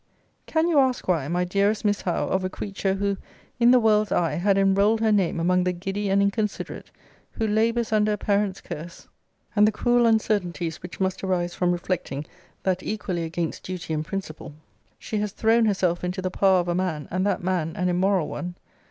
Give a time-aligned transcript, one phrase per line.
[0.47, 3.17] Can you ask why, my dearest Miss Howe, of a creature, who,
[3.59, 6.89] in the world's eye, had enrolled her name among the giddy and inconsiderate;
[7.33, 9.07] who labours under a parent's curse,
[9.55, 12.25] and the cruel uncertainties, which must arise from reflecting,
[12.63, 14.55] that, equally against duty and principle,
[14.97, 18.27] she has thrown herself into the power of a man, and that man an immoral
[18.27, 18.55] one?